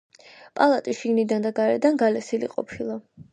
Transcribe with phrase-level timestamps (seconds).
[0.59, 2.99] პალატი შიგნიდან და გარედან გალესილი ყოფილა.